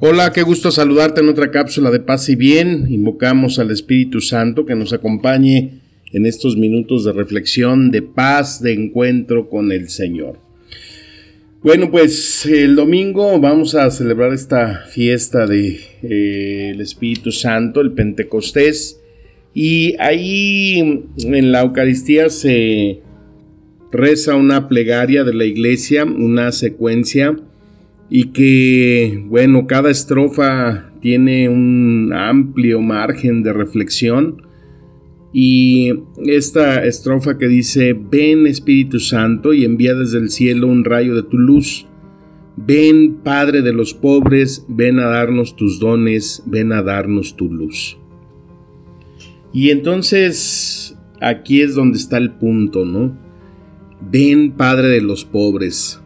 Hola, 0.00 0.32
qué 0.32 0.42
gusto 0.42 0.70
saludarte 0.70 1.22
en 1.22 1.28
otra 1.28 1.50
cápsula 1.50 1.90
de 1.90 1.98
paz 1.98 2.28
y 2.28 2.36
bien. 2.36 2.86
Invocamos 2.88 3.58
al 3.58 3.72
Espíritu 3.72 4.20
Santo 4.20 4.64
que 4.64 4.76
nos 4.76 4.92
acompañe 4.92 5.80
en 6.12 6.24
estos 6.24 6.56
minutos 6.56 7.04
de 7.04 7.12
reflexión, 7.12 7.90
de 7.90 8.02
paz, 8.02 8.62
de 8.62 8.74
encuentro 8.74 9.48
con 9.48 9.72
el 9.72 9.88
Señor. 9.88 10.38
Bueno, 11.64 11.90
pues 11.90 12.46
el 12.46 12.76
domingo 12.76 13.40
vamos 13.40 13.74
a 13.74 13.90
celebrar 13.90 14.32
esta 14.32 14.84
fiesta 14.88 15.48
del 15.48 15.80
de, 16.02 16.70
eh, 16.70 16.76
Espíritu 16.78 17.32
Santo, 17.32 17.80
el 17.80 17.90
Pentecostés, 17.90 19.00
y 19.52 19.96
ahí 19.98 21.08
en 21.24 21.50
la 21.50 21.62
Eucaristía 21.62 22.30
se 22.30 23.00
reza 23.90 24.36
una 24.36 24.68
plegaria 24.68 25.24
de 25.24 25.34
la 25.34 25.44
iglesia, 25.44 26.04
una 26.04 26.52
secuencia 26.52 27.36
y 28.10 28.26
que, 28.26 29.24
bueno, 29.26 29.66
cada 29.66 29.90
estrofa 29.90 30.90
tiene 31.00 31.48
un 31.48 32.12
amplio 32.14 32.80
margen 32.80 33.42
de 33.42 33.52
reflexión. 33.52 34.42
Y 35.32 35.92
esta 36.24 36.84
estrofa 36.84 37.36
que 37.36 37.48
dice, 37.48 37.92
ven 37.92 38.46
Espíritu 38.46 38.98
Santo 38.98 39.52
y 39.52 39.64
envía 39.64 39.94
desde 39.94 40.18
el 40.18 40.30
cielo 40.30 40.68
un 40.68 40.84
rayo 40.84 41.14
de 41.14 41.22
tu 41.22 41.36
luz. 41.36 41.86
Ven 42.56 43.18
Padre 43.22 43.62
de 43.62 43.72
los 43.72 43.94
pobres, 43.94 44.64
ven 44.68 44.98
a 44.98 45.06
darnos 45.06 45.54
tus 45.54 45.78
dones, 45.78 46.42
ven 46.46 46.72
a 46.72 46.82
darnos 46.82 47.36
tu 47.36 47.52
luz. 47.52 47.98
Y 49.52 49.70
entonces 49.70 50.96
aquí 51.20 51.60
es 51.60 51.74
donde 51.74 51.98
está 51.98 52.16
el 52.16 52.32
punto, 52.32 52.84
¿no? 52.84 53.16
Ven 54.10 54.52
Padre 54.52 54.88
de 54.88 55.02
los 55.02 55.24
pobres. 55.24 56.00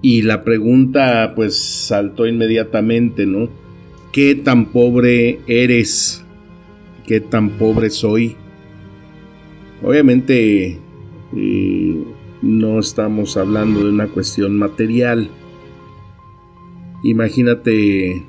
Y 0.00 0.22
la 0.22 0.44
pregunta 0.44 1.32
pues 1.34 1.58
saltó 1.58 2.26
inmediatamente, 2.26 3.26
¿no? 3.26 3.48
¿Qué 4.12 4.34
tan 4.34 4.66
pobre 4.66 5.40
eres? 5.46 6.24
¿Qué 7.06 7.20
tan 7.20 7.50
pobre 7.50 7.90
soy? 7.90 8.36
Obviamente 9.82 10.78
eh, 11.36 12.04
no 12.42 12.78
estamos 12.78 13.36
hablando 13.36 13.84
de 13.84 13.90
una 13.90 14.08
cuestión 14.08 14.56
material. 14.56 15.30
Imagínate 17.02 18.24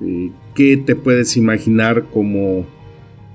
eh, 0.00 0.30
qué 0.54 0.76
te 0.76 0.96
puedes 0.96 1.36
imaginar 1.36 2.06
como 2.10 2.66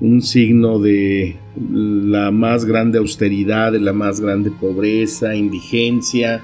un 0.01 0.21
signo 0.21 0.79
de 0.79 1.37
la 1.57 2.31
más 2.31 2.65
grande 2.65 2.97
austeridad, 2.97 3.71
de 3.71 3.79
la 3.79 3.93
más 3.93 4.19
grande 4.19 4.51
pobreza, 4.51 5.35
indigencia, 5.35 6.41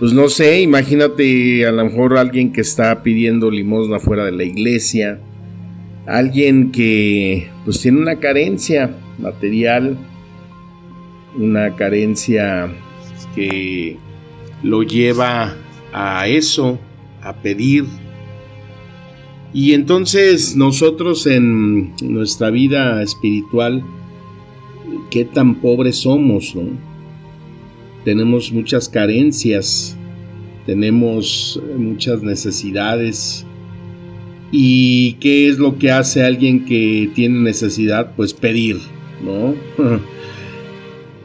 pues 0.00 0.14
no 0.14 0.30
sé, 0.30 0.62
imagínate 0.62 1.66
a 1.66 1.72
lo 1.72 1.84
mejor 1.84 2.16
alguien 2.16 2.52
que 2.52 2.62
está 2.62 3.02
pidiendo 3.02 3.50
limosna 3.50 4.00
fuera 4.00 4.24
de 4.24 4.32
la 4.32 4.44
iglesia, 4.44 5.20
alguien 6.06 6.72
que 6.72 7.50
pues 7.66 7.82
tiene 7.82 7.98
una 7.98 8.18
carencia 8.18 8.96
material, 9.18 9.98
una 11.36 11.76
carencia 11.76 12.72
que 13.34 13.98
lo 14.62 14.82
lleva 14.82 15.54
a 15.92 16.26
eso, 16.28 16.80
a 17.20 17.36
pedir. 17.36 17.84
Y 19.52 19.74
entonces 19.74 20.56
nosotros 20.56 21.26
en 21.26 21.94
nuestra 22.00 22.48
vida 22.48 23.02
espiritual, 23.02 23.84
¿qué 25.10 25.26
tan 25.26 25.56
pobres 25.56 25.98
somos? 25.98 26.54
No? 26.56 26.89
Tenemos 28.04 28.52
muchas 28.52 28.88
carencias, 28.88 29.96
tenemos 30.66 31.60
muchas 31.76 32.22
necesidades. 32.22 33.44
¿Y 34.52 35.14
qué 35.14 35.48
es 35.48 35.58
lo 35.58 35.78
que 35.78 35.90
hace 35.90 36.24
alguien 36.24 36.64
que 36.64 37.10
tiene 37.14 37.40
necesidad? 37.40 38.12
Pues 38.16 38.34
pedir, 38.34 38.78
¿no? 39.24 39.54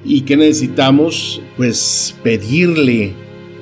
¿Y 0.06 0.22
qué 0.22 0.38
necesitamos? 0.38 1.41
Pues 1.58 2.16
pedirle 2.24 3.13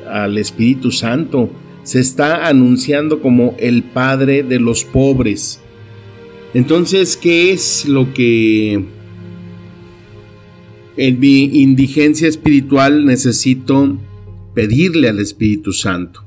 al 0.10 0.38
Espíritu 0.38 0.92
Santo. 0.92 1.50
Se 1.84 2.00
está 2.00 2.48
anunciando 2.48 3.22
como 3.22 3.56
el 3.58 3.84
Padre 3.84 4.44
de 4.44 4.60
los 4.60 4.84
pobres. 4.84 5.62
Entonces, 6.54 7.18
¿qué 7.18 7.52
es 7.52 7.86
lo 7.86 8.14
que 8.14 8.84
en 10.98 11.20
mi 11.20 11.62
indigencia 11.62 12.28
espiritual 12.28 13.06
necesito 13.06 13.98
pedirle 14.54 15.10
al 15.10 15.20
Espíritu 15.20 15.74
Santo. 15.74 16.24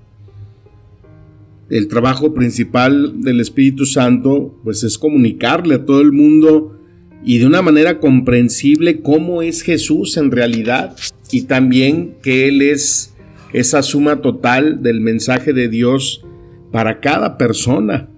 El 1.68 1.88
trabajo 1.88 2.34
principal 2.34 3.20
del 3.20 3.40
Espíritu 3.40 3.86
Santo 3.86 4.56
pues 4.64 4.84
es 4.84 4.98
comunicarle 4.98 5.76
a 5.76 5.84
todo 5.84 6.00
el 6.00 6.12
mundo 6.12 6.78
y 7.24 7.38
de 7.38 7.46
una 7.46 7.62
manera 7.62 7.98
comprensible 7.98 9.00
cómo 9.00 9.42
es 9.42 9.62
Jesús 9.62 10.16
en 10.16 10.30
realidad 10.30 10.96
y 11.32 11.42
también 11.42 12.14
que 12.22 12.48
Él 12.48 12.62
es 12.62 13.14
esa 13.52 13.82
suma 13.82 14.20
total 14.20 14.82
del 14.82 15.00
mensaje 15.00 15.52
de 15.52 15.68
Dios 15.68 16.24
para 16.70 17.00
cada 17.00 17.36
persona. 17.38 18.08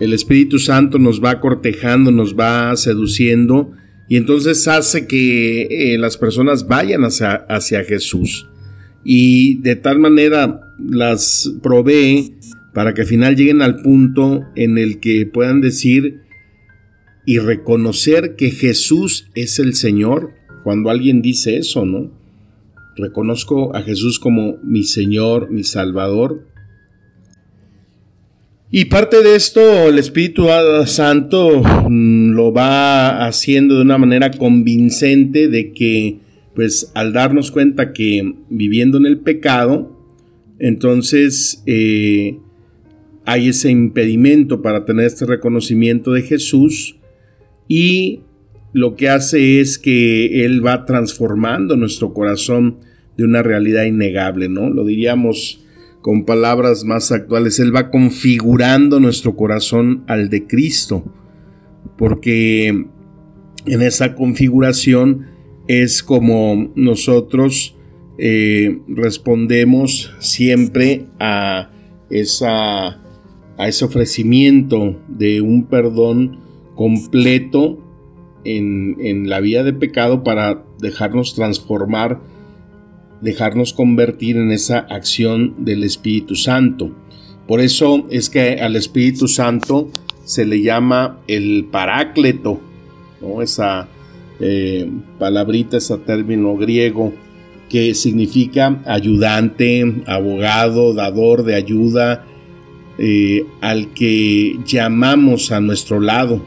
El 0.00 0.12
Espíritu 0.12 0.58
Santo 0.58 0.98
nos 0.98 1.22
va 1.22 1.38
cortejando, 1.38 2.10
nos 2.10 2.36
va 2.36 2.74
seduciendo 2.76 3.72
y 4.12 4.18
entonces 4.18 4.68
hace 4.68 5.06
que 5.06 5.62
eh, 5.70 5.96
las 5.96 6.18
personas 6.18 6.68
vayan 6.68 7.02
hacia, 7.02 7.32
hacia 7.48 7.82
Jesús. 7.82 8.46
Y 9.04 9.54
de 9.62 9.74
tal 9.74 10.00
manera 10.00 10.60
las 10.78 11.50
provee 11.62 12.34
para 12.74 12.92
que 12.92 13.00
al 13.00 13.06
final 13.06 13.36
lleguen 13.36 13.62
al 13.62 13.80
punto 13.80 14.44
en 14.54 14.76
el 14.76 15.00
que 15.00 15.24
puedan 15.24 15.62
decir 15.62 16.20
y 17.24 17.38
reconocer 17.38 18.36
que 18.36 18.50
Jesús 18.50 19.30
es 19.34 19.58
el 19.58 19.74
Señor. 19.74 20.34
Cuando 20.62 20.90
alguien 20.90 21.22
dice 21.22 21.56
eso, 21.56 21.86
¿no? 21.86 22.12
Reconozco 22.98 23.74
a 23.74 23.80
Jesús 23.80 24.18
como 24.18 24.58
mi 24.62 24.84
Señor, 24.84 25.50
mi 25.50 25.64
Salvador, 25.64 26.46
y 28.74 28.86
parte 28.86 29.22
de 29.22 29.36
esto 29.36 29.86
el 29.86 29.98
Espíritu 29.98 30.46
Santo 30.86 31.62
mm, 31.62 32.30
lo 32.32 32.54
va 32.54 33.26
haciendo 33.26 33.76
de 33.76 33.82
una 33.82 33.98
manera 33.98 34.30
convincente 34.30 35.48
de 35.48 35.72
que, 35.72 36.20
pues 36.54 36.90
al 36.94 37.12
darnos 37.12 37.50
cuenta 37.50 37.92
que 37.92 38.34
viviendo 38.48 38.96
en 38.96 39.04
el 39.04 39.18
pecado, 39.18 39.94
entonces 40.58 41.62
eh, 41.66 42.38
hay 43.26 43.48
ese 43.48 43.70
impedimento 43.70 44.62
para 44.62 44.86
tener 44.86 45.04
este 45.04 45.26
reconocimiento 45.26 46.12
de 46.12 46.22
Jesús 46.22 46.96
y 47.68 48.20
lo 48.72 48.96
que 48.96 49.10
hace 49.10 49.60
es 49.60 49.78
que 49.78 50.46
Él 50.46 50.64
va 50.64 50.86
transformando 50.86 51.76
nuestro 51.76 52.14
corazón 52.14 52.78
de 53.18 53.24
una 53.24 53.42
realidad 53.42 53.84
innegable, 53.84 54.48
¿no? 54.48 54.70
Lo 54.70 54.86
diríamos 54.86 55.61
con 56.02 56.24
palabras 56.24 56.84
más 56.84 57.12
actuales, 57.12 57.60
Él 57.60 57.74
va 57.74 57.90
configurando 57.90 58.98
nuestro 58.98 59.36
corazón 59.36 60.04
al 60.08 60.28
de 60.28 60.46
Cristo, 60.46 61.04
porque 61.96 62.66
en 63.66 63.82
esa 63.82 64.16
configuración 64.16 65.26
es 65.68 66.02
como 66.02 66.72
nosotros 66.74 67.76
eh, 68.18 68.80
respondemos 68.88 70.12
siempre 70.18 71.06
a, 71.20 71.70
esa, 72.10 73.00
a 73.56 73.68
ese 73.68 73.84
ofrecimiento 73.84 75.00
de 75.06 75.40
un 75.40 75.66
perdón 75.66 76.40
completo 76.74 77.78
en, 78.44 78.96
en 79.00 79.30
la 79.30 79.38
vida 79.38 79.62
de 79.62 79.72
pecado 79.72 80.24
para 80.24 80.64
dejarnos 80.80 81.36
transformar 81.36 82.20
dejarnos 83.22 83.72
convertir 83.72 84.36
en 84.36 84.50
esa 84.50 84.80
acción 84.80 85.54
del 85.64 85.84
Espíritu 85.84 86.34
Santo. 86.34 86.90
Por 87.46 87.60
eso 87.60 88.06
es 88.10 88.28
que 88.28 88.60
al 88.60 88.76
Espíritu 88.76 89.28
Santo 89.28 89.88
se 90.24 90.44
le 90.44 90.60
llama 90.60 91.20
el 91.28 91.66
parácleto, 91.70 92.60
esa 93.40 93.88
eh, 94.40 94.90
palabrita, 95.18 95.76
ese 95.76 95.96
término 95.98 96.56
griego 96.56 97.12
que 97.68 97.94
significa 97.94 98.82
ayudante, 98.84 100.02
abogado, 100.06 100.92
dador 100.92 101.44
de 101.44 101.54
ayuda, 101.54 102.26
eh, 102.98 103.46
al 103.60 103.94
que 103.94 104.58
llamamos 104.66 105.52
a 105.52 105.60
nuestro 105.60 106.00
lado. 106.00 106.42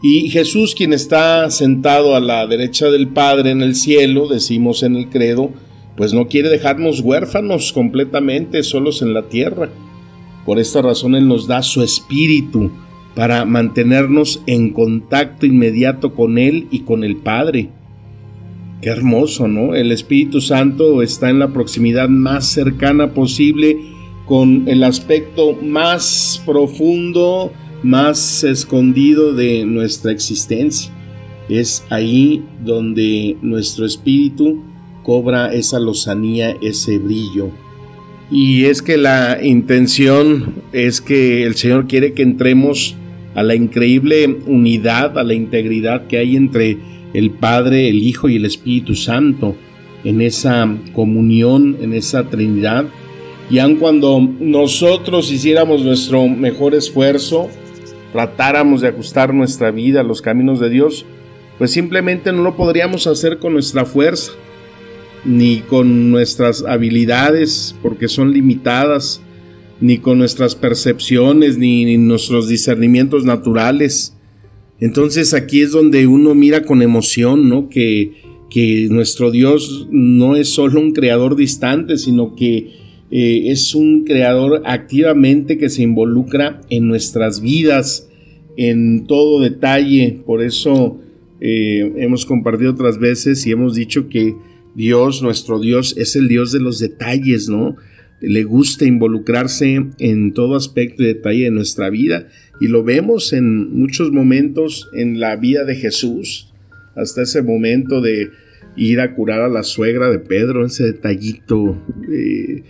Y 0.00 0.30
Jesús, 0.30 0.74
quien 0.74 0.92
está 0.92 1.50
sentado 1.50 2.16
a 2.16 2.20
la 2.20 2.46
derecha 2.46 2.90
del 2.90 3.08
Padre 3.08 3.50
en 3.50 3.62
el 3.62 3.74
cielo, 3.76 4.26
decimos 4.26 4.82
en 4.82 4.96
el 4.96 5.10
credo, 5.10 5.50
pues 5.96 6.14
no 6.14 6.28
quiere 6.28 6.48
dejarnos 6.48 7.00
huérfanos 7.00 7.72
completamente, 7.72 8.62
solos 8.62 9.02
en 9.02 9.14
la 9.14 9.28
tierra. 9.28 9.70
Por 10.46 10.58
esta 10.58 10.82
razón 10.82 11.14
Él 11.14 11.28
nos 11.28 11.46
da 11.46 11.62
su 11.62 11.82
espíritu 11.82 12.70
para 13.14 13.44
mantenernos 13.44 14.42
en 14.46 14.70
contacto 14.72 15.46
inmediato 15.46 16.14
con 16.14 16.38
Él 16.38 16.66
y 16.70 16.80
con 16.80 17.04
el 17.04 17.16
Padre. 17.16 17.70
Qué 18.80 18.88
hermoso, 18.88 19.46
¿no? 19.46 19.74
El 19.74 19.92
Espíritu 19.92 20.40
Santo 20.40 21.02
está 21.02 21.30
en 21.30 21.38
la 21.38 21.52
proximidad 21.52 22.08
más 22.08 22.46
cercana 22.46 23.14
posible 23.14 23.76
con 24.26 24.64
el 24.66 24.82
aspecto 24.82 25.56
más 25.62 26.42
profundo, 26.44 27.52
más 27.82 28.42
escondido 28.42 29.34
de 29.34 29.64
nuestra 29.66 30.10
existencia. 30.10 30.92
Es 31.48 31.84
ahí 31.90 32.42
donde 32.64 33.36
nuestro 33.42 33.84
espíritu 33.84 34.62
cobra 35.02 35.52
esa 35.52 35.78
lozanía, 35.78 36.56
ese 36.60 36.98
brillo. 36.98 37.50
Y 38.30 38.64
es 38.64 38.80
que 38.80 38.96
la 38.96 39.38
intención 39.42 40.62
es 40.72 41.00
que 41.00 41.44
el 41.44 41.54
Señor 41.54 41.86
quiere 41.86 42.14
que 42.14 42.22
entremos 42.22 42.96
a 43.34 43.42
la 43.42 43.54
increíble 43.54 44.38
unidad, 44.46 45.18
a 45.18 45.24
la 45.24 45.34
integridad 45.34 46.06
que 46.06 46.18
hay 46.18 46.36
entre 46.36 46.78
el 47.12 47.30
Padre, 47.30 47.88
el 47.88 48.02
Hijo 48.02 48.28
y 48.28 48.36
el 48.36 48.46
Espíritu 48.46 48.94
Santo, 48.94 49.54
en 50.04 50.22
esa 50.22 50.68
comunión, 50.94 51.76
en 51.80 51.92
esa 51.92 52.24
Trinidad. 52.24 52.86
Y 53.50 53.58
aun 53.58 53.76
cuando 53.76 54.20
nosotros 54.40 55.30
hiciéramos 55.30 55.82
nuestro 55.82 56.26
mejor 56.26 56.74
esfuerzo, 56.74 57.48
tratáramos 58.12 58.80
de 58.80 58.88
ajustar 58.88 59.34
nuestra 59.34 59.70
vida 59.70 60.00
a 60.00 60.04
los 60.04 60.22
caminos 60.22 60.58
de 60.58 60.70
Dios, 60.70 61.04
pues 61.58 61.70
simplemente 61.70 62.32
no 62.32 62.42
lo 62.42 62.56
podríamos 62.56 63.06
hacer 63.06 63.38
con 63.38 63.52
nuestra 63.52 63.84
fuerza 63.84 64.32
ni 65.24 65.58
con 65.58 66.10
nuestras 66.10 66.64
habilidades, 66.64 67.74
porque 67.82 68.08
son 68.08 68.32
limitadas, 68.32 69.22
ni 69.80 69.98
con 69.98 70.18
nuestras 70.18 70.54
percepciones, 70.54 71.58
ni, 71.58 71.96
nuestros 71.96 72.48
discernimientos 72.48 73.24
naturales. 73.24 74.16
Entonces 74.80 75.34
aquí 75.34 75.60
es 75.60 75.72
donde 75.72 76.06
uno 76.06 76.34
mira 76.34 76.64
con 76.64 76.82
emoción, 76.82 77.48
¿no? 77.48 77.68
Que, 77.68 78.12
que 78.50 78.88
nuestro 78.90 79.30
Dios 79.30 79.88
no 79.90 80.36
es 80.36 80.48
solo 80.48 80.80
un 80.80 80.92
creador 80.92 81.36
distante, 81.36 81.98
sino 81.98 82.34
que 82.34 82.82
eh, 83.10 83.50
es 83.50 83.74
un 83.74 84.04
creador 84.04 84.62
activamente 84.64 85.58
que 85.58 85.68
se 85.68 85.82
involucra 85.82 86.62
en 86.70 86.88
nuestras 86.88 87.40
vidas, 87.40 88.08
en 88.56 89.06
todo 89.06 89.40
detalle. 89.40 90.20
Por 90.24 90.42
eso 90.42 90.98
eh, 91.40 91.92
hemos 91.96 92.24
compartido 92.24 92.72
otras 92.72 92.98
veces 92.98 93.46
y 93.46 93.50
hemos 93.50 93.74
dicho 93.74 94.08
que 94.08 94.34
Dios, 94.74 95.22
nuestro 95.22 95.60
Dios, 95.60 95.94
es 95.96 96.16
el 96.16 96.28
Dios 96.28 96.52
de 96.52 96.60
los 96.60 96.78
detalles, 96.78 97.48
¿no? 97.48 97.76
Le 98.20 98.44
gusta 98.44 98.84
involucrarse 98.84 99.86
en 99.98 100.32
todo 100.32 100.54
aspecto 100.54 101.02
y 101.02 101.06
detalle 101.06 101.44
de 101.44 101.50
nuestra 101.50 101.90
vida 101.90 102.28
y 102.60 102.68
lo 102.68 102.84
vemos 102.84 103.32
en 103.32 103.76
muchos 103.76 104.12
momentos 104.12 104.88
en 104.94 105.18
la 105.18 105.36
vida 105.36 105.64
de 105.64 105.74
Jesús, 105.74 106.52
hasta 106.94 107.22
ese 107.22 107.42
momento 107.42 108.00
de 108.00 108.30
ir 108.76 109.00
a 109.00 109.14
curar 109.14 109.40
a 109.40 109.48
la 109.48 109.62
suegra 109.62 110.10
de 110.10 110.18
Pedro, 110.18 110.64
ese 110.64 110.84
detallito 110.84 111.82
eh, 112.10 112.62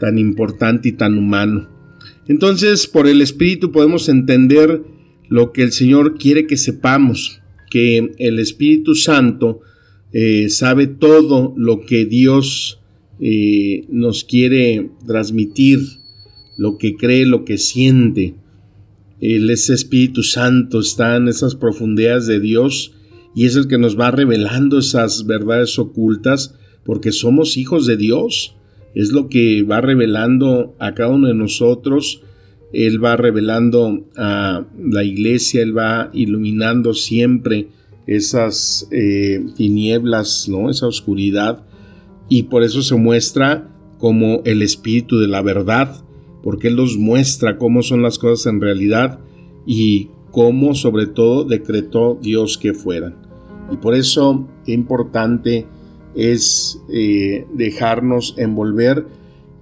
tan 0.00 0.18
importante 0.18 0.88
y 0.88 0.92
tan 0.92 1.18
humano. 1.18 1.68
Entonces, 2.26 2.86
por 2.86 3.06
el 3.06 3.20
Espíritu 3.20 3.70
podemos 3.70 4.08
entender 4.08 4.82
lo 5.28 5.52
que 5.52 5.62
el 5.62 5.72
Señor 5.72 6.16
quiere 6.16 6.46
que 6.46 6.56
sepamos, 6.56 7.42
que 7.70 8.12
el 8.18 8.38
Espíritu 8.38 8.94
Santo 8.94 9.60
eh, 10.16 10.48
sabe 10.48 10.86
todo 10.86 11.52
lo 11.56 11.84
que 11.84 12.04
Dios 12.04 12.78
eh, 13.18 13.84
nos 13.88 14.22
quiere 14.22 14.90
transmitir, 15.04 15.80
lo 16.56 16.78
que 16.78 16.94
cree, 16.94 17.26
lo 17.26 17.44
que 17.44 17.58
siente. 17.58 18.36
Él 19.20 19.50
es 19.50 19.70
Espíritu 19.70 20.22
Santo, 20.22 20.78
está 20.78 21.16
en 21.16 21.26
esas 21.26 21.56
profundidades 21.56 22.28
de 22.28 22.38
Dios 22.38 22.92
y 23.34 23.46
es 23.46 23.56
el 23.56 23.66
que 23.66 23.76
nos 23.76 23.98
va 23.98 24.12
revelando 24.12 24.78
esas 24.78 25.26
verdades 25.26 25.80
ocultas 25.80 26.54
porque 26.84 27.10
somos 27.10 27.56
hijos 27.56 27.84
de 27.84 27.96
Dios. 27.96 28.54
Es 28.94 29.10
lo 29.10 29.28
que 29.28 29.64
va 29.64 29.80
revelando 29.80 30.76
a 30.78 30.94
cada 30.94 31.10
uno 31.10 31.26
de 31.26 31.34
nosotros. 31.34 32.22
Él 32.72 33.04
va 33.04 33.16
revelando 33.16 34.06
a 34.16 34.64
la 34.78 35.02
iglesia, 35.02 35.62
Él 35.62 35.76
va 35.76 36.10
iluminando 36.12 36.94
siempre 36.94 37.66
esas 38.06 38.86
eh, 38.90 39.44
tinieblas, 39.56 40.48
¿no? 40.48 40.70
esa 40.70 40.86
oscuridad, 40.86 41.64
y 42.28 42.44
por 42.44 42.62
eso 42.62 42.82
se 42.82 42.94
muestra 42.96 43.70
como 43.98 44.42
el 44.44 44.62
espíritu 44.62 45.18
de 45.18 45.28
la 45.28 45.42
verdad, 45.42 46.04
porque 46.42 46.68
Él 46.68 46.76
nos 46.76 46.96
muestra 46.96 47.58
cómo 47.58 47.82
son 47.82 48.02
las 48.02 48.18
cosas 48.18 48.52
en 48.52 48.60
realidad 48.60 49.20
y 49.66 50.10
cómo 50.30 50.74
sobre 50.74 51.06
todo 51.06 51.44
decretó 51.44 52.18
Dios 52.20 52.58
que 52.58 52.74
fueran. 52.74 53.16
Y 53.72 53.76
por 53.76 53.94
eso 53.94 54.46
qué 54.64 54.72
importante 54.72 55.66
es 56.14 56.82
eh, 56.90 57.46
dejarnos 57.54 58.34
envolver 58.36 59.06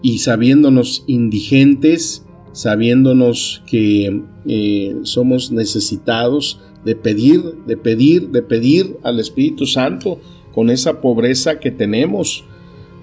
y 0.02 0.18
sabiéndonos 0.18 1.04
indigentes, 1.06 2.24
sabiéndonos 2.52 3.62
que 3.66 4.22
eh, 4.46 4.96
somos 5.02 5.52
necesitados, 5.52 6.60
de 6.84 6.96
pedir, 6.96 7.42
de 7.66 7.76
pedir, 7.76 8.28
de 8.28 8.42
pedir 8.42 8.96
al 9.02 9.20
Espíritu 9.20 9.66
Santo 9.66 10.20
con 10.52 10.70
esa 10.70 11.00
pobreza 11.00 11.60
que 11.60 11.70
tenemos, 11.70 12.44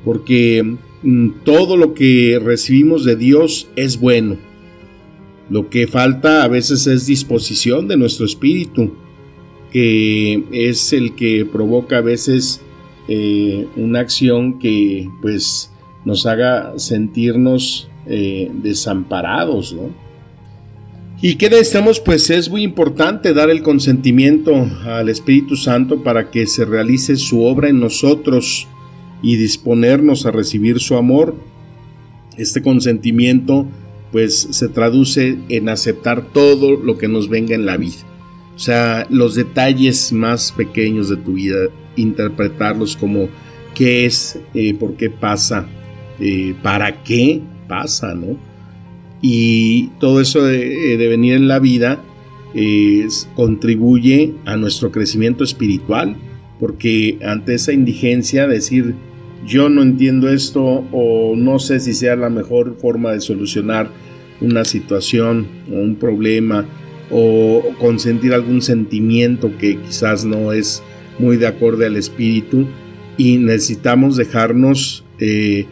porque 0.06 0.78
mm, 1.04 1.30
todo 1.44 1.78
lo 1.78 1.94
que 1.94 2.40
recibimos 2.44 3.06
de 3.06 3.16
Dios 3.16 3.68
es 3.76 4.00
bueno. 4.00 4.38
Lo 5.50 5.70
que 5.70 5.88
falta 5.88 6.44
a 6.44 6.48
veces 6.48 6.86
es 6.88 7.08
disposición 7.08 7.88
de 7.88 7.98
nuestro 7.98 8.26
espíritu, 8.26 8.94
que 9.72 10.44
es 10.52 10.94
el 10.94 11.16
que 11.16 11.46
provoca 11.46 11.98
a 11.98 12.02
veces 12.02 12.62
eh, 13.08 13.68
una 13.76 14.00
acción 14.02 14.60
que 14.60 15.10
pues 15.22 15.72
nos 16.06 16.26
haga 16.26 16.78
sentirnos 16.78 17.90
eh, 18.06 18.52
desamparados, 18.54 19.74
¿no? 19.74 20.09
¿Y 21.22 21.36
qué 21.36 21.50
necesitamos? 21.50 22.00
Pues 22.00 22.30
es 22.30 22.50
muy 22.50 22.64
importante 22.64 23.34
dar 23.34 23.50
el 23.50 23.62
consentimiento 23.62 24.70
al 24.86 25.10
Espíritu 25.10 25.58
Santo 25.58 26.02
para 26.02 26.32
que 26.32 26.48
se 26.48 26.64
realice 26.64 27.18
su 27.18 27.44
obra 27.44 27.68
en 27.68 27.82
nosotros 27.82 28.70
y 29.22 29.36
disponernos 29.36 30.26
a 30.26 30.32
recibir 30.32 30.80
su 30.80 30.96
amor. 30.96 31.36
Este 32.38 32.62
consentimiento 32.62 33.68
pues 34.14 34.48
se 34.52 34.70
traduce 34.70 35.38
en 35.50 35.68
aceptar 35.68 36.26
todo 36.32 36.78
lo 36.78 36.98
que 36.98 37.10
nos 37.10 37.28
venga 37.28 37.54
en 37.54 37.66
la 37.66 37.76
vida. 37.76 37.98
O 38.56 38.60
sea, 38.60 39.06
los 39.10 39.36
detalles 39.36 40.14
más 40.14 40.54
pequeños 40.54 41.10
de 41.10 41.18
tu 41.18 41.34
vida, 41.34 41.68
interpretarlos 41.98 42.96
como 42.96 43.28
qué 43.76 44.06
es, 44.06 44.40
eh, 44.54 44.74
por 44.74 44.96
qué 44.96 45.10
pasa, 45.10 45.68
eh, 46.22 46.56
para 46.64 47.04
qué 47.04 47.42
pasa, 47.68 48.16
¿no? 48.16 48.49
Y 49.22 49.88
todo 50.00 50.22
eso 50.22 50.44
de, 50.44 50.96
venir 50.98 51.34
en 51.34 51.48
la 51.48 51.60
vida 51.60 52.04
contribuye 53.36 54.34
a 54.46 54.58
nuestro 54.58 54.92
crecimiento 54.92 55.44
espiritual, 55.44 56.16
porque 56.60 57.20
ante 57.24 57.54
esa 57.54 57.74
indigencia 57.74 58.48
decir 58.48 58.96
yo 59.46 59.70
no 59.70 59.82
entiendo 59.82 60.30
esto 60.30 60.84
o 60.92 61.36
no 61.36 61.60
sé 61.60 61.80
si 61.80 61.94
sea 61.94 62.16
la 62.16 62.30
mejor 62.30 62.78
forma 62.80 63.12
de 63.12 63.22
solucionar 63.22 63.90
una 64.42 64.66
situación 64.66 65.48
o 65.72 65.76
un 65.76 65.96
problema 65.96 66.66
o 67.12 67.64
consentir 67.80 68.34
algún 68.34 68.62
sentimiento 68.62 69.52
que 69.58 69.78
quizás 69.78 70.26
no 70.26 70.52
es 70.54 70.84
muy 71.18 71.38
de 71.38 71.48
acorde 71.48 71.86
al 71.86 71.96
espíritu 71.96 72.68
y 73.18 73.38
necesitamos 73.38 74.16
dejarnos 74.16 75.04
eh, 75.20 75.66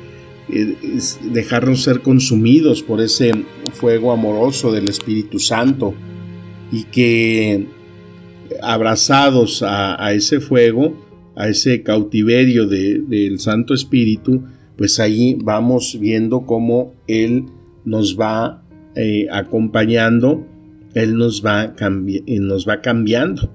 dejarnos 0.50 1.84
ser 1.84 2.01
consumidos 2.01 2.82
por 2.82 3.01
ese 3.01 3.32
fuego 3.74 4.12
amoroso 4.12 4.72
del 4.72 4.88
Espíritu 4.88 5.39
Santo 5.39 5.94
y 6.72 6.84
que 6.86 7.68
abrazados 8.62 9.63
a, 9.66 10.13
ese 10.13 10.39
fuego, 10.39 10.96
a 11.36 11.50
ese 11.50 11.84
cautiverio 11.84 12.66
del 12.66 13.39
Santo 13.39 13.74
Espíritu, 13.74 14.44
pues 14.77 15.00
ahí 15.00 15.38
vamos 15.42 15.98
viendo 16.00 16.46
cómo 16.46 16.94
Él 17.08 17.46
nos 17.84 18.18
va 18.18 18.63
eh, 18.96 19.27
acompañando, 19.32 20.46
Él 20.94 21.18
nos 21.18 21.46
va, 21.46 21.74
nos 22.25 22.68
va 22.68 22.82
cambiando. 22.82 23.51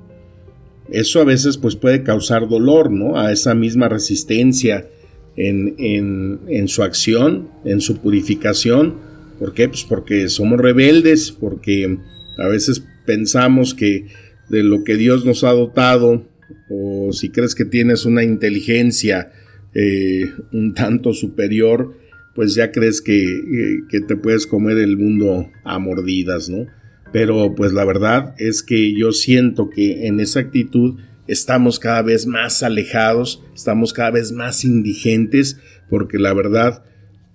Eso 0.90 1.20
a 1.20 1.24
veces 1.24 1.56
pues 1.56 1.76
puede 1.76 2.02
causar 2.02 2.48
dolor, 2.48 2.90
¿no? 2.90 3.18
A 3.18 3.32
esa 3.32 3.54
misma 3.54 3.88
resistencia 3.88 4.88
en, 5.36 6.40
en, 6.48 6.68
su 6.68 6.82
acción, 6.82 7.48
en 7.64 7.80
su 7.80 7.98
purificación. 7.98 8.96
¿Por 9.38 9.54
qué? 9.54 9.68
Pues 9.68 9.84
porque 9.84 10.28
somos 10.28 10.60
rebeldes, 10.60 11.32
porque 11.32 11.98
a 12.38 12.48
veces 12.48 12.84
pensamos 13.06 13.74
que 13.74 14.06
de 14.48 14.62
lo 14.62 14.84
que 14.84 14.96
Dios 14.96 15.24
nos 15.24 15.44
ha 15.44 15.52
dotado, 15.52 16.26
o 16.68 17.12
si 17.12 17.30
crees 17.30 17.54
que 17.54 17.64
tienes 17.64 18.04
una 18.04 18.24
inteligencia 18.24 19.32
eh, 19.74 20.30
un 20.52 20.74
tanto 20.74 21.14
superior, 21.14 21.96
pues 22.34 22.54
ya 22.54 22.72
crees 22.72 23.00
que, 23.00 23.24
eh, 23.24 23.80
que, 23.88 24.00
te 24.00 24.16
puedes 24.16 24.46
comer 24.46 24.78
el 24.78 24.96
mundo 24.96 25.50
a 25.64 25.78
mordidas, 25.78 26.48
¿no? 26.48 26.66
Pero 27.12 27.54
pues 27.54 27.72
la 27.72 27.84
verdad 27.84 28.34
es 28.38 28.62
que 28.62 28.94
yo 28.94 29.12
siento 29.12 29.68
que 29.70 30.06
en 30.06 30.20
esa 30.20 30.40
actitud 30.40 30.98
estamos 31.26 31.78
cada 31.78 32.02
vez 32.02 32.26
más 32.26 32.62
alejados, 32.62 33.42
estamos 33.54 33.92
cada 33.92 34.10
vez 34.10 34.32
más 34.32 34.64
indigentes, 34.64 35.58
porque 35.88 36.18
la 36.18 36.32
verdad, 36.34 36.84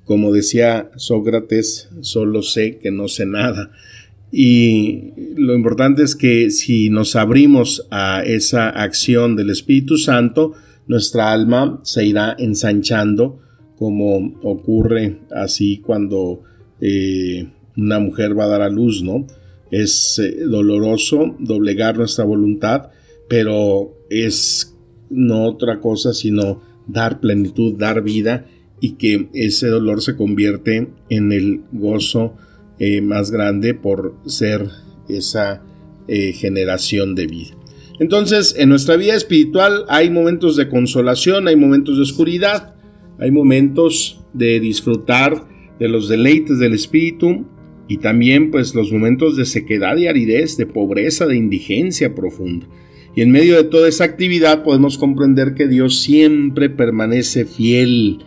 como 0.03 0.32
decía 0.32 0.91
Sócrates, 0.96 1.89
solo 2.01 2.41
sé 2.41 2.79
que 2.79 2.91
no 2.91 3.08
sé 3.08 3.25
nada. 3.25 3.72
Y 4.32 5.13
lo 5.36 5.56
importante 5.56 6.03
es 6.03 6.15
que 6.15 6.51
si 6.51 6.89
nos 6.89 7.15
abrimos 7.15 7.88
a 7.91 8.24
esa 8.25 8.70
acción 8.70 9.36
del 9.36 9.50
Espíritu 9.50 9.98
Santo, 9.98 10.53
nuestra 10.88 11.32
alma 11.32 11.79
se 11.84 12.06
irá 12.06 12.36
ensanchando, 12.38 13.39
como 13.77 14.38
ocurre 14.41 15.20
así 15.32 15.77
cuando 15.77 16.41
eh, 16.82 17.48
una 17.75 18.00
mujer 18.00 18.38
va 18.38 18.46
a 18.46 18.50
dar 18.50 18.62
a 18.62 18.70
luz, 18.70 19.03
¿no? 19.03 19.27
Es 19.70 20.20
eh, 20.20 20.44
doloroso 20.46 21.36
doblegar 21.39 21.98
nuestra 21.98 22.25
voluntad, 22.25 22.89
pero 23.27 23.98
es 24.10 24.75
no 25.10 25.46
otra 25.46 25.79
cosa 25.79 26.13
sino 26.13 26.62
dar 26.88 27.19
plenitud, 27.19 27.75
dar 27.77 28.01
vida 28.01 28.48
y 28.79 28.93
que 28.93 29.29
ese 29.34 29.67
dolor 29.67 30.01
se 30.01 30.15
convierte 30.15 30.89
en 31.10 31.31
el 31.31 31.62
gozo 31.72 32.36
eh, 32.79 33.01
más 33.01 33.31
grande 33.31 33.74
por 33.74 34.15
ser 34.25 34.69
esa 35.10 35.63
eh, 36.07 36.34
generación 36.34 37.15
de 37.15 37.27
vida. 37.27 37.55
Entonces, 38.00 38.55
en 38.57 38.69
nuestra 38.69 38.96
vida 38.96 39.15
espiritual 39.15 39.86
hay 39.89 40.10
momentos 40.10 40.55
de 40.55 40.69
consolación, 40.69 41.48
hay 41.48 41.55
momentos 41.55 41.98
de 41.98 42.03
oscuridad, 42.03 42.75
hay 43.17 43.31
momentos 43.31 44.24
de 44.34 44.60
disfrutar 44.60 45.48
de 45.79 45.88
los 45.88 46.07
deleites 46.07 46.60
del 46.60 46.74
espíritu 46.74 47.48
y 47.88 47.98
también 47.98 48.51
pues 48.51 48.75
los 48.75 48.91
momentos 48.91 49.36
de 49.36 49.46
sequedad 49.46 49.98
y 49.98 50.07
aridez, 50.07 50.57
de 50.57 50.67
pobreza, 50.67 51.25
de 51.25 51.38
indigencia 51.38 52.13
profunda. 52.13 52.67
Y 53.17 53.24
en 53.24 53.31
medio 53.31 53.55
de 53.55 53.63
toda 53.63 53.89
esa 53.89 54.03
actividad 54.03 54.62
podemos 54.62 55.00
comprender 55.00 55.55
que 55.55 55.67
Dios 55.67 56.01
siempre 56.01 56.69
permanece 56.69 57.45
fiel, 57.45 58.19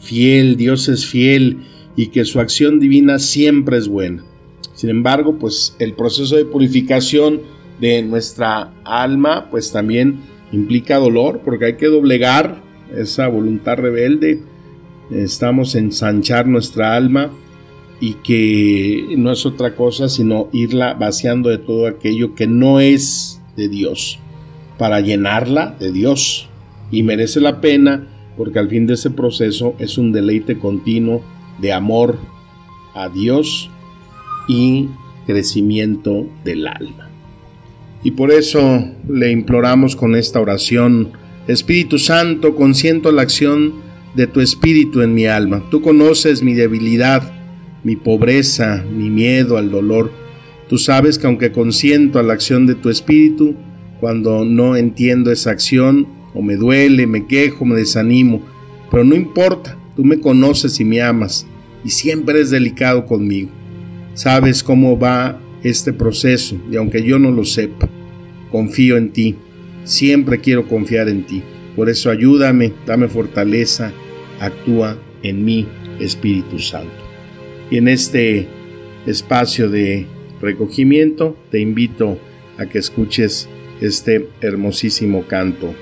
fiel, 0.00 0.56
Dios 0.56 0.88
es 0.88 1.06
fiel 1.06 1.58
y 1.94 2.08
que 2.08 2.24
su 2.24 2.40
acción 2.40 2.80
divina 2.80 3.20
siempre 3.20 3.76
es 3.76 3.86
buena. 3.86 4.24
Sin 4.74 4.90
embargo, 4.90 5.36
pues 5.38 5.76
el 5.78 5.92
proceso 5.92 6.34
de 6.34 6.44
purificación 6.44 7.42
de 7.80 8.02
nuestra 8.02 8.74
alma 8.82 9.48
pues 9.48 9.70
también 9.70 10.22
implica 10.50 10.96
dolor 10.96 11.42
porque 11.44 11.66
hay 11.66 11.76
que 11.76 11.86
doblegar 11.86 12.60
esa 12.96 13.28
voluntad 13.28 13.76
rebelde. 13.76 14.40
Estamos 15.12 15.76
ensanchar 15.76 16.48
nuestra 16.48 16.96
alma 16.96 17.30
y 18.00 18.14
que 18.14 19.14
no 19.16 19.30
es 19.30 19.46
otra 19.46 19.76
cosa 19.76 20.08
sino 20.08 20.48
irla 20.52 20.94
vaciando 20.94 21.48
de 21.48 21.58
todo 21.58 21.86
aquello 21.86 22.34
que 22.34 22.48
no 22.48 22.80
es 22.80 23.38
de 23.56 23.68
Dios, 23.68 24.18
para 24.78 25.00
llenarla 25.00 25.76
de 25.78 25.92
Dios. 25.92 26.48
Y 26.90 27.02
merece 27.02 27.40
la 27.40 27.60
pena 27.60 28.06
porque 28.36 28.58
al 28.58 28.68
fin 28.68 28.86
de 28.86 28.94
ese 28.94 29.10
proceso 29.10 29.74
es 29.78 29.98
un 29.98 30.12
deleite 30.12 30.58
continuo 30.58 31.22
de 31.60 31.72
amor 31.72 32.18
a 32.94 33.08
Dios 33.08 33.70
y 34.48 34.88
crecimiento 35.26 36.26
del 36.44 36.66
alma. 36.66 37.08
Y 38.02 38.12
por 38.12 38.32
eso 38.32 38.84
le 39.08 39.30
imploramos 39.30 39.94
con 39.94 40.16
esta 40.16 40.40
oración, 40.40 41.12
Espíritu 41.46 41.98
Santo, 41.98 42.54
consiento 42.54 43.12
la 43.12 43.22
acción 43.22 43.74
de 44.14 44.26
tu 44.26 44.40
Espíritu 44.40 45.02
en 45.02 45.14
mi 45.14 45.26
alma. 45.26 45.62
Tú 45.70 45.82
conoces 45.82 46.42
mi 46.42 46.54
debilidad 46.54 47.32
mi 47.84 47.96
pobreza, 47.96 48.84
mi 48.90 49.10
miedo 49.10 49.56
al 49.56 49.70
dolor. 49.70 50.12
Tú 50.68 50.78
sabes 50.78 51.18
que 51.18 51.26
aunque 51.26 51.52
consiento 51.52 52.18
a 52.18 52.22
la 52.22 52.32
acción 52.32 52.66
de 52.66 52.74
tu 52.74 52.88
espíritu, 52.88 53.54
cuando 54.02 54.44
no 54.44 54.74
entiendo 54.74 55.30
esa 55.30 55.52
acción, 55.52 56.08
o 56.34 56.42
me 56.42 56.56
duele, 56.56 57.06
me 57.06 57.28
quejo, 57.28 57.64
me 57.64 57.76
desanimo, 57.76 58.42
pero 58.90 59.04
no 59.04 59.14
importa, 59.14 59.78
tú 59.94 60.04
me 60.04 60.18
conoces 60.18 60.80
y 60.80 60.84
me 60.84 61.00
amas, 61.00 61.46
y 61.84 61.90
siempre 61.90 62.34
eres 62.34 62.50
delicado 62.50 63.06
conmigo. 63.06 63.50
Sabes 64.14 64.64
cómo 64.64 64.98
va 64.98 65.40
este 65.62 65.92
proceso, 65.92 66.60
y 66.68 66.74
aunque 66.74 67.04
yo 67.04 67.20
no 67.20 67.30
lo 67.30 67.44
sepa, 67.44 67.88
confío 68.50 68.96
en 68.96 69.10
ti, 69.10 69.36
siempre 69.84 70.40
quiero 70.40 70.66
confiar 70.66 71.08
en 71.08 71.24
ti. 71.24 71.44
Por 71.76 71.88
eso 71.88 72.10
ayúdame, 72.10 72.72
dame 72.84 73.06
fortaleza, 73.06 73.92
actúa 74.40 74.98
en 75.22 75.44
mí, 75.44 75.68
Espíritu 76.00 76.58
Santo. 76.58 76.90
Y 77.70 77.76
en 77.76 77.86
este 77.86 78.48
espacio 79.06 79.70
de 79.70 80.08
recogimiento 80.40 81.36
te 81.52 81.60
invito 81.60 82.18
a 82.58 82.66
que 82.66 82.78
escuches 82.78 83.48
este 83.82 84.28
hermosísimo 84.40 85.26
canto. 85.26 85.74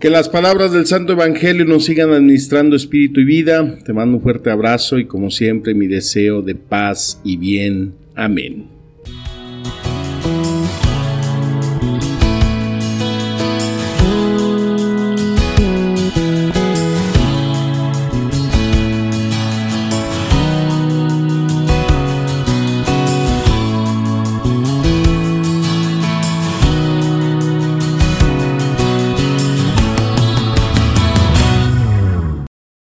Que 0.00 0.10
las 0.10 0.28
palabras 0.28 0.70
del 0.70 0.86
Santo 0.86 1.14
Evangelio 1.14 1.64
nos 1.64 1.86
sigan 1.86 2.10
administrando 2.10 2.76
espíritu 2.76 3.18
y 3.18 3.24
vida. 3.24 3.78
Te 3.84 3.92
mando 3.92 4.18
un 4.18 4.22
fuerte 4.22 4.48
abrazo 4.48 4.96
y 4.98 5.06
como 5.06 5.28
siempre 5.28 5.74
mi 5.74 5.88
deseo 5.88 6.40
de 6.40 6.54
paz 6.54 7.20
y 7.24 7.36
bien. 7.36 7.94
Amén. 8.14 8.77